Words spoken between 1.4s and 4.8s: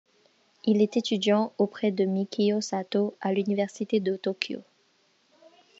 auprès de Mikio Satō à l'Université de Tokyo.